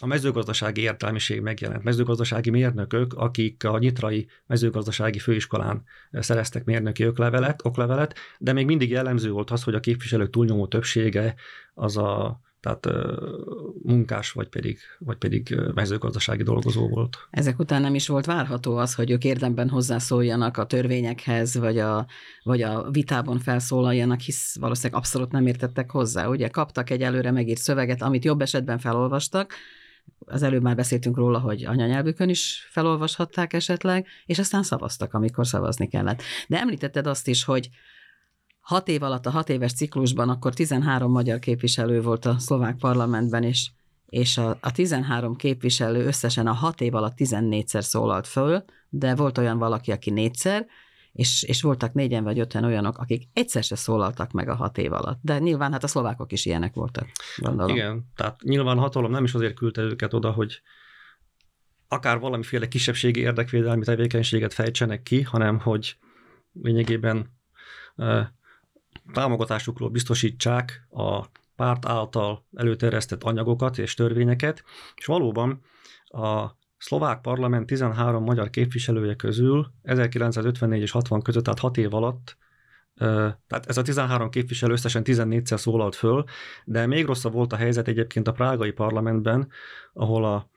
[0.00, 8.18] a mezőgazdasági értelmiség megjelent, mezőgazdasági mérnökök, akik a Nyitrai mezőgazdasági főiskolán szereztek mérnöki oklevelet, oklevelet,
[8.38, 11.34] de még mindig jellemző volt az, hogy a képviselők túlnyomó többsége
[11.74, 12.88] az a tehát
[13.82, 17.16] munkás, vagy pedig, vagy pedig mezőgazdasági dolgozó volt.
[17.30, 22.06] Ezek után nem is volt várható az, hogy ők érdemben hozzászóljanak a törvényekhez, vagy a,
[22.42, 26.26] vagy a vitában felszólaljanak, hisz valószínűleg abszolút nem értettek hozzá.
[26.26, 29.54] Ugye kaptak egy előre megírt szöveget, amit jobb esetben felolvastak,
[30.18, 35.88] az előbb már beszéltünk róla, hogy anyanyelvükön is felolvashatták esetleg, és aztán szavaztak, amikor szavazni
[35.88, 36.22] kellett.
[36.48, 37.68] De említetted azt is, hogy
[38.62, 43.42] hat év alatt, a hat éves ciklusban akkor 13 magyar képviselő volt a szlovák parlamentben,
[43.42, 43.70] és,
[44.06, 49.38] és a, a 13 képviselő összesen a hat év alatt 14-szer szólalt föl, de volt
[49.38, 50.66] olyan valaki, aki négyszer,
[51.12, 54.92] és, és voltak négyen vagy öten olyanok, akik egyszer se szólaltak meg a hat év
[54.92, 55.18] alatt.
[55.22, 57.76] De nyilván hát a szlovákok is ilyenek voltak, gondolom.
[57.76, 60.60] Igen, tehát nyilván hatalom nem is azért küldte őket oda, hogy
[61.88, 65.96] akár valamiféle kisebbségi érdekvédelmi tevékenységet fejtsenek ki, hanem hogy
[66.52, 67.40] lényegében
[69.12, 71.24] támogatásukról biztosítsák a
[71.56, 75.60] párt által előterjesztett anyagokat és törvényeket, és valóban
[76.04, 76.46] a
[76.78, 82.36] szlovák parlament 13 magyar képviselője közül 1954 és 60 között, tehát 6 év alatt
[83.46, 86.24] tehát ez a 13 képviselő összesen 14-szer szólalt föl,
[86.64, 89.48] de még rosszabb volt a helyzet egyébként a prágai parlamentben,
[89.92, 90.50] ahol a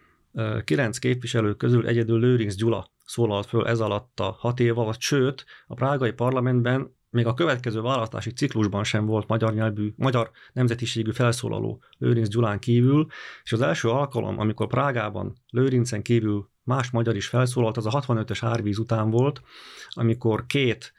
[0.64, 5.46] 9 képviselő közül egyedül Lőrinc Gyula szólalt föl ez alatt a 6 év alatt, sőt,
[5.68, 11.84] a prágai parlamentben még a következő választási ciklusban sem volt magyar nyelvű, magyar nemzetiségű felszólaló
[11.98, 13.08] Lőrinc Gyulán kívül,
[13.44, 18.40] és az első alkalom, amikor Prágában Lőrincen kívül más magyar is felszólalt, az a 65-ös
[18.42, 19.42] árvíz után volt,
[19.90, 20.94] amikor két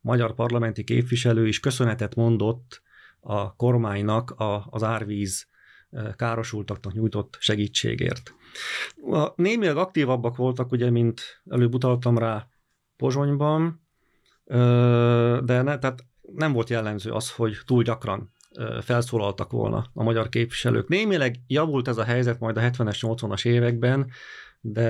[0.00, 2.82] magyar parlamenti képviselő is köszönetet mondott
[3.20, 5.46] a kormánynak a, az árvíz
[5.90, 8.34] e, károsultaknak nyújtott segítségért.
[9.10, 12.48] A némileg aktívabbak voltak, ugye, mint előbb utaltam rá
[12.96, 13.85] Pozsonyban,
[15.44, 16.04] de ne, tehát
[16.34, 18.34] nem volt jellemző az, hogy túl gyakran
[18.80, 20.88] felszólaltak volna a magyar képviselők.
[20.88, 24.10] Némileg javult ez a helyzet majd a 70-es, 80-as években,
[24.60, 24.84] de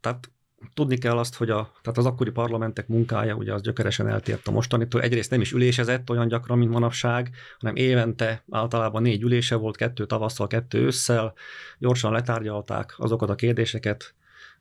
[0.00, 0.30] tehát
[0.74, 4.50] tudni kell azt, hogy a, tehát az akkori parlamentek munkája ugye az gyökeresen eltért a
[4.50, 5.00] mostanitól.
[5.00, 10.06] Egyrészt nem is ülésezett olyan gyakran, mint manapság, hanem évente általában négy ülése volt, kettő
[10.06, 11.34] tavasszal, kettő ősszel.
[11.78, 14.14] Gyorsan letárgyalták azokat a kérdéseket,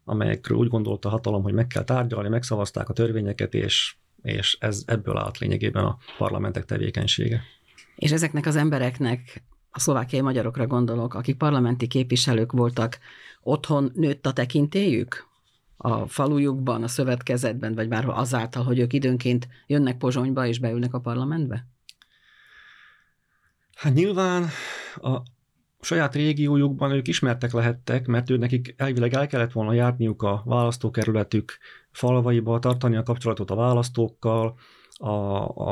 [0.04, 4.84] amelyekről úgy gondolta a hatalom, hogy meg kell tárgyalni, megszavazták a törvényeket, és és ez
[4.86, 7.44] ebből állt lényegében a parlamentek tevékenysége.
[7.96, 13.00] És ezeknek az embereknek, a szlovákiai magyarokra gondolok, akik parlamenti képviselők voltak,
[13.42, 15.28] otthon nőtt a tekintélyük?
[15.78, 21.00] A falujukban, a szövetkezetben, vagy bárhol azáltal, hogy ők időnként jönnek Pozsonyba és beülnek a
[21.00, 21.68] parlamentbe?
[23.76, 24.48] Hát nyilván
[24.96, 25.22] a
[25.86, 31.58] saját régiójukban ők ismertek lehettek, mert ő nekik elvileg el kellett volna járniuk a választókerületük
[31.92, 34.58] falvaiba, tartani a kapcsolatot a választókkal,
[34.98, 35.14] a,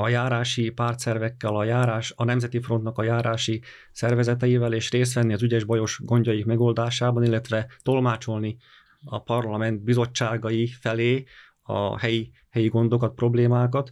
[0.01, 5.43] a járási pártszervekkel, a, járás, a Nemzeti Frontnak a járási szervezeteivel, és részt venni az
[5.43, 8.57] ügyes bajos gondjaik megoldásában, illetve tolmácsolni
[9.03, 11.23] a parlament bizottságai felé
[11.61, 13.89] a helyi, helyi gondokat, problémákat.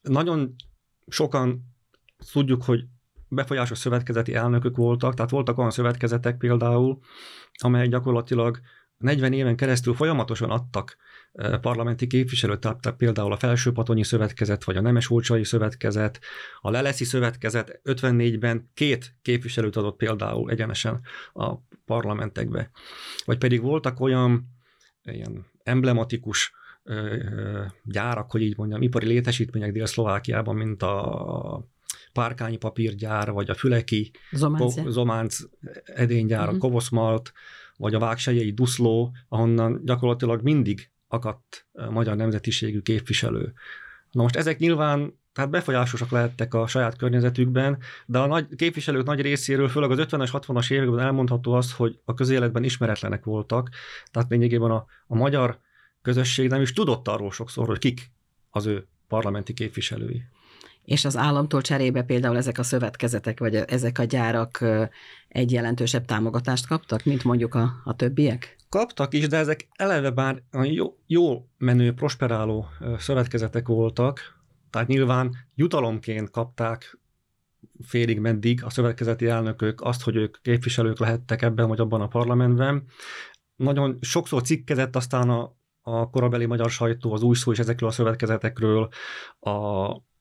[0.00, 0.54] Nagyon
[1.08, 1.74] sokan
[2.32, 2.84] tudjuk, hogy
[3.28, 6.98] befolyásos szövetkezeti elnökök voltak, tehát voltak olyan szövetkezetek például,
[7.52, 8.60] amelyek gyakorlatilag
[8.96, 10.96] 40 éven keresztül folyamatosan adtak
[11.60, 16.20] parlamenti képviselőt, tehát például a Felsőpatonyi Szövetkezet, vagy a Nemes Olcsai Szövetkezet,
[16.60, 21.00] a Leleszi Szövetkezet 54-ben két képviselőt adott például egyenesen
[21.32, 22.70] a parlamentekbe.
[23.24, 24.48] Vagy pedig voltak olyan
[25.02, 26.52] ilyen emblematikus
[27.84, 31.68] gyárak, hogy így mondjam, ipari létesítmények Dél-Szlovákiában, mint a
[32.14, 35.38] párkányi papírgyár, vagy a füleki Zománc, Zománc
[35.84, 36.54] edénygyár, uh-huh.
[36.54, 36.66] a mhm.
[36.66, 37.32] Kovoszmalt,
[37.76, 43.52] vagy a vágsejei Duszló, ahonnan gyakorlatilag mindig akadt magyar nemzetiségű képviselő.
[44.10, 49.20] Na most ezek nyilván tehát befolyásosak lehettek a saját környezetükben, de a nagy képviselők nagy
[49.20, 53.70] részéről, főleg az 50-es, 60-as években elmondható az, hogy a közéletben ismeretlenek voltak,
[54.10, 55.58] tehát lényegében a, a magyar
[56.02, 58.10] közösség nem is tudott arról sokszor, hogy kik
[58.50, 60.22] az ő parlamenti képviselői.
[60.84, 64.64] És az államtól cserébe például ezek a szövetkezetek, vagy ezek a gyárak
[65.28, 68.56] egy jelentősebb támogatást kaptak, mint mondjuk a, a többiek?
[68.68, 72.66] Kaptak is, de ezek eleve bár jó, jó menő, prosperáló
[72.98, 76.98] szövetkezetek voltak, tehát nyilván jutalomként kapták
[77.82, 82.84] félig meddig a szövetkezeti elnökök azt, hogy ők képviselők lehettek ebben vagy abban a parlamentben.
[83.56, 87.92] Nagyon sokszor cikkezett aztán a a korabeli magyar sajtó, az új szó is ezekről a
[87.92, 88.88] szövetkezetekről,
[89.40, 89.50] a,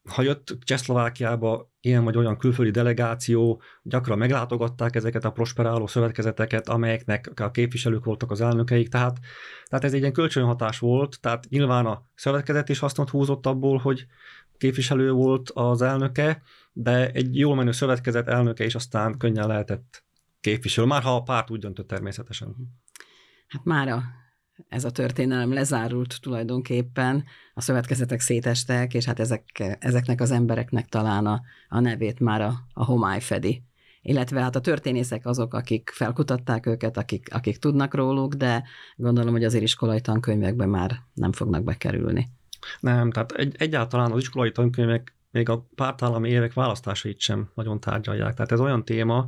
[0.10, 7.32] ha jött Csehszlovákiába ilyen vagy olyan külföldi delegáció, gyakran meglátogatták ezeket a prosperáló szövetkezeteket, amelyeknek
[7.40, 9.20] a képviselők voltak az elnökeik, tehát,
[9.66, 14.06] tehát ez egy ilyen kölcsönhatás volt, tehát nyilván a szövetkezet is hasznot húzott abból, hogy
[14.58, 16.42] képviselő volt az elnöke,
[16.74, 20.04] de egy jól menő szövetkezet elnöke is aztán könnyen lehetett
[20.40, 22.56] képviselő, már ha a párt úgy döntött természetesen.
[23.48, 24.04] Hát már a
[24.70, 31.26] ez a történelem lezárult tulajdonképpen, a szövetkezetek szétestek, és hát ezek, ezeknek az embereknek talán
[31.26, 33.64] a, a nevét már a, a homály fedi.
[34.02, 38.64] Illetve hát a történészek azok, akik felkutatták őket, akik, akik tudnak róluk, de
[38.96, 42.30] gondolom, hogy azért iskolai tankönyvekben már nem fognak bekerülni.
[42.80, 48.34] Nem, tehát egy, egyáltalán az iskolai tankönyvek még a pártállami évek választásait sem nagyon tárgyalják.
[48.34, 49.28] Tehát ez olyan téma,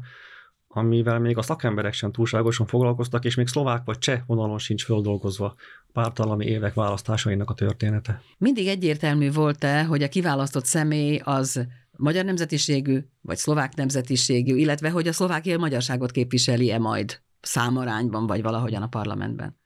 [0.76, 5.56] amivel még a szakemberek sem túlságosan foglalkoztak, és még szlovák vagy cseh vonalon sincs földolgozva
[5.94, 8.22] pártalami évek választásainak a története.
[8.38, 15.08] Mindig egyértelmű volt-e, hogy a kiválasztott személy az magyar nemzetiségű, vagy szlovák nemzetiségű, illetve hogy
[15.08, 19.58] a szlovákia magyarságot képviseli-e majd számarányban, vagy valahogyan a parlamentben?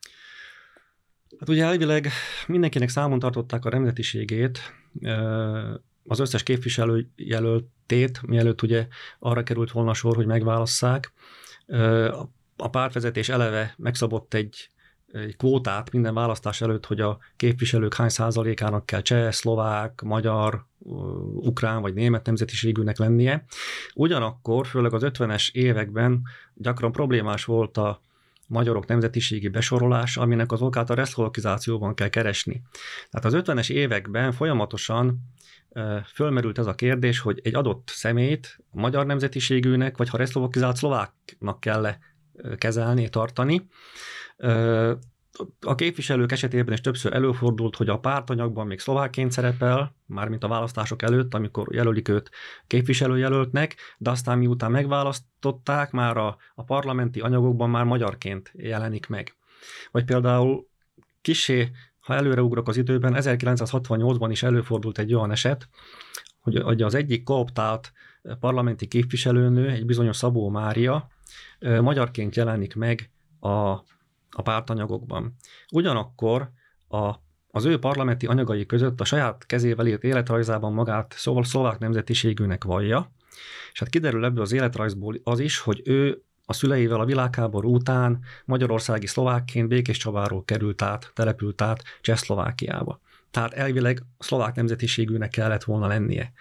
[1.39, 2.07] Hát ugye elvileg
[2.47, 4.59] mindenkinek számon tartották a nemzetiségét,
[6.03, 7.07] az összes képviselő
[7.91, 8.87] jelöltét, mielőtt ugye
[9.19, 11.13] arra került volna sor, hogy megválasszák.
[12.57, 14.69] A pártvezetés eleve megszabott egy,
[15.11, 20.65] egy kvótát minden választás előtt, hogy a képviselők hány százalékának kell cseh, szlovák, magyar,
[21.33, 23.45] ukrán vagy német nemzetiségűnek lennie.
[23.93, 26.21] Ugyanakkor, főleg az 50-es években
[26.53, 28.01] gyakran problémás volt a
[28.47, 32.61] magyarok nemzetiségi besorolás, aminek az okát a reszlovakizációban kell keresni.
[33.09, 35.19] Tehát az 50-es években folyamatosan
[36.13, 41.95] fölmerült ez a kérdés, hogy egy adott szemét magyar nemzetiségűnek, vagy ha reszlovakizált szlováknak kell
[42.57, 43.67] kezelni, tartani.
[45.59, 51.01] A képviselők esetében is többször előfordult, hogy a pártanyagban még szlovákként szerepel, mármint a választások
[51.01, 52.31] előtt, amikor jelölik őt
[52.67, 59.35] képviselőjelöltnek, de aztán miután megválasztották, már a, a parlamenti anyagokban már magyarként jelenik meg.
[59.91, 60.67] Vagy például
[61.21, 61.71] kisé
[62.09, 65.69] ha előreugrok az időben, 1968-ban is előfordult egy olyan eset,
[66.41, 67.91] hogy az egyik kooptált
[68.39, 71.07] parlamenti képviselőnő, egy bizonyos Szabó Mária,
[71.59, 73.49] magyarként jelenik meg a,
[74.29, 75.35] a pártanyagokban.
[75.71, 76.51] Ugyanakkor
[76.87, 77.13] a,
[77.51, 83.11] az ő parlamenti anyagai között a saját kezével írt életrajzában magát szóval szlovák nemzetiségűnek vallja,
[83.71, 88.19] és hát kiderül ebből az életrajzból az is, hogy ő a szüleivel a világháború után
[88.45, 92.99] magyarországi szlovákként Békés Csabáról került át, települt át Csehszlovákiába.
[93.31, 96.31] Tehát elvileg szlovák nemzetiségűnek kellett volna lennie.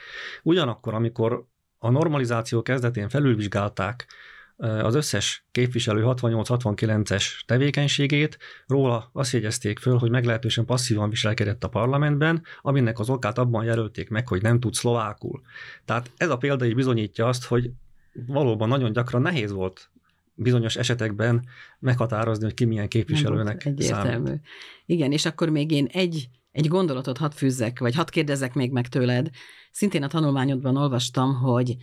[0.42, 1.44] Ugyanakkor, amikor
[1.79, 4.07] a normalizáció kezdetén felülvizsgálták
[4.57, 12.42] az összes képviselő 68-69-es tevékenységét, róla azt jegyezték föl, hogy meglehetősen passzívan viselkedett a parlamentben,
[12.61, 15.40] aminek az okát abban jelölték meg, hogy nem tud szlovákul.
[15.85, 17.71] Tehát ez a példa is bizonyítja azt, hogy
[18.27, 19.90] valóban nagyon gyakran nehéz volt
[20.38, 21.46] bizonyos esetekben
[21.79, 24.27] meghatározni, hogy ki milyen képviselőnek egyértelmű.
[24.27, 24.42] Számít.
[24.87, 28.88] Igen, és akkor még én egy, egy gondolatot hadd fűzzek, vagy hadd kérdezek még meg
[28.88, 29.29] tőled.
[29.70, 31.77] Szintén a tanulmányodban olvastam, hogy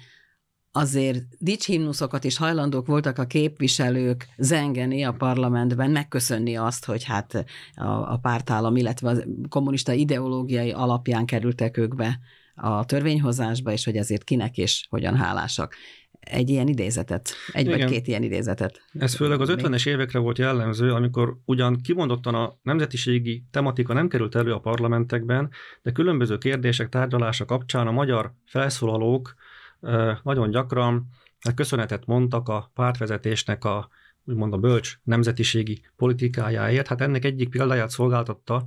[0.71, 7.83] azért dicshimnuszokat is hajlandók voltak a képviselők zengeni a parlamentben, megköszönni azt, hogy hát a,
[7.85, 9.15] a pártállam, illetve a
[9.49, 12.19] kommunista ideológiai alapján kerültek ők be
[12.55, 15.75] a törvényhozásba, és hogy ezért kinek és hogyan hálásak
[16.25, 17.79] egy ilyen idézetet, egy Igen.
[17.79, 18.81] vagy két ilyen idézetet.
[18.93, 24.35] Ez főleg az 50-es évekre volt jellemző, amikor ugyan kimondottan a nemzetiségi tematika nem került
[24.35, 25.49] elő a parlamentekben,
[25.81, 29.35] de különböző kérdések tárgyalása kapcsán a magyar felszólalók
[30.23, 31.09] nagyon gyakran
[31.55, 33.89] köszönetet mondtak a pártvezetésnek a
[34.25, 36.87] úgymond a bölcs nemzetiségi politikájáért.
[36.87, 38.65] Hát ennek egyik példáját szolgáltatta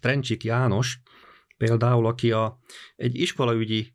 [0.00, 1.00] Trencsik János,
[1.56, 2.58] például, aki a,
[2.96, 3.94] egy iskolaügyi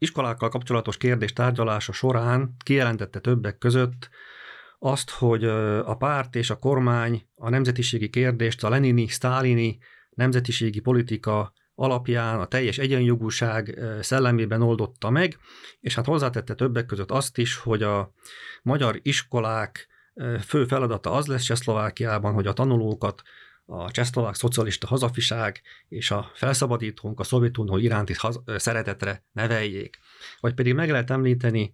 [0.00, 4.08] iskolákkal kapcsolatos kérdés tárgyalása során kijelentette többek között
[4.78, 5.44] azt, hogy
[5.84, 9.78] a párt és a kormány a nemzetiségi kérdést a lenini, sztálini
[10.10, 15.38] nemzetiségi politika alapján a teljes egyenjogúság szellemében oldotta meg,
[15.80, 18.12] és hát hozzátette többek között azt is, hogy a
[18.62, 19.88] magyar iskolák
[20.46, 23.22] fő feladata az lesz Csehszlovákiában, hogy a tanulókat
[23.72, 29.98] a csehszlovák szocialista hazafiság és a felszabadítónk a Szovjetunió iránti haz- szeretetre neveljék.
[30.40, 31.72] Vagy pedig meg lehet említeni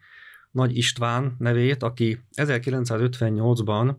[0.50, 3.94] Nagy István nevét, aki 1958-ban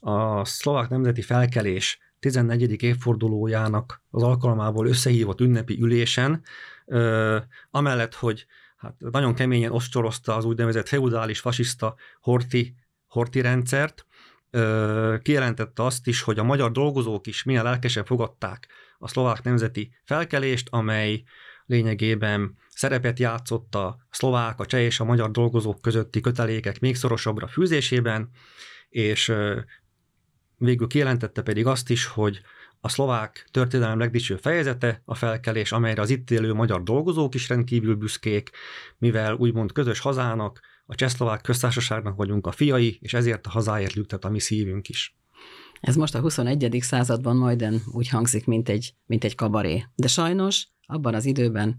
[0.00, 2.82] a szlovák nemzeti felkelés 14.
[2.82, 6.42] évfordulójának az alkalmából összehívott ünnepi ülésen,
[6.86, 7.38] ö,
[7.70, 12.74] amellett, hogy hát nagyon keményen ostorozta az úgynevezett feudális fasiszta horti,
[13.08, 14.05] horti rendszert,
[15.22, 20.68] kijelentette azt is, hogy a magyar dolgozók is milyen lelkesen fogadták a szlovák nemzeti felkelést,
[20.70, 21.22] amely
[21.66, 27.46] lényegében szerepet játszott a szlovák, a cseh és a magyar dolgozók közötti kötelékek még szorosabbra
[27.46, 28.30] fűzésében,
[28.88, 29.32] és
[30.56, 32.40] végül kijelentette pedig azt is, hogy
[32.80, 37.94] a szlovák történelem legdicső fejezete a felkelés, amelyre az itt élő magyar dolgozók is rendkívül
[37.94, 38.50] büszkék,
[38.98, 44.24] mivel úgymond közös hazának, a csehszlovák köztársaságnak vagyunk a fiai, és ezért a hazáért lüktet
[44.24, 45.16] a mi szívünk is.
[45.80, 46.78] Ez most a 21.
[46.80, 49.84] században majdan úgy hangzik, mint egy, mint egy kabaré.
[49.94, 51.78] De sajnos abban az időben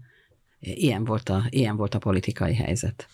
[0.60, 3.08] ilyen volt, a, ilyen volt a politikai helyzet.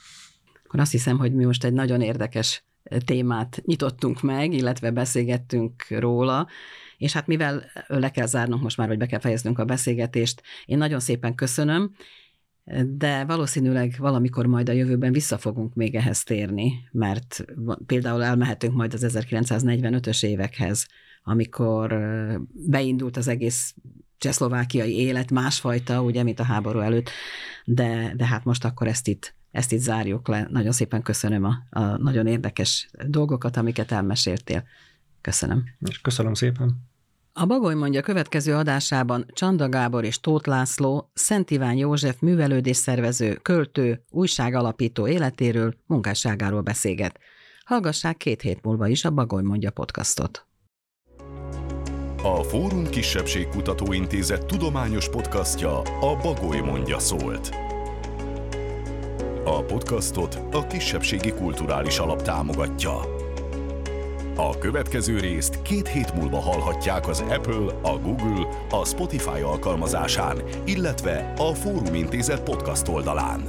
[0.64, 2.64] Akkor azt hiszem, hogy mi most egy nagyon érdekes
[3.04, 6.48] témát nyitottunk meg, illetve beszélgettünk róla,
[6.96, 10.78] és hát mivel le kell zárnunk most már, vagy be kell fejeznünk a beszélgetést, én
[10.78, 11.94] nagyon szépen köszönöm,
[12.86, 17.44] de valószínűleg valamikor majd a jövőben vissza fogunk még ehhez térni, mert
[17.86, 20.86] például elmehetünk majd az 1945-ös évekhez,
[21.22, 21.98] amikor
[22.52, 23.74] beindult az egész
[24.18, 27.10] csehszlovákiai élet, másfajta, ugye, mint a háború előtt,
[27.64, 30.46] de, de hát most akkor ezt itt, ezt itt zárjuk le.
[30.50, 34.64] Nagyon szépen köszönöm a, a nagyon érdekes dolgokat, amiket elmeséltél.
[35.20, 35.64] Köszönöm.
[35.88, 36.92] És köszönöm szépen.
[37.36, 44.04] A Bagoly mondja következő adásában Csanda Gábor és Tóth László, Szent Iván József művelődésszervező, költő,
[44.10, 47.18] újságalapító életéről, munkásságáról beszélget.
[47.64, 50.46] Hallgassák két hét múlva is a Bagoly mondja podcastot.
[52.22, 57.50] A Fórum Kisebbségkutató Intézet tudományos podcastja a Bagoly mondja szólt.
[59.44, 63.13] A podcastot a Kisebbségi Kulturális Alap támogatja.
[64.36, 71.32] A következő részt két hét múlva hallhatják az Apple, a Google, a Spotify alkalmazásán, illetve
[71.36, 73.48] a Fórum Intézet podcast oldalán.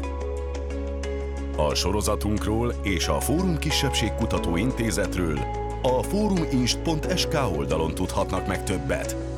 [1.57, 5.39] A sorozatunkról és a Fórum Kisebbségkutató Intézetről
[5.81, 9.34] a fóruminst.sk oldalon tudhatnak meg többet.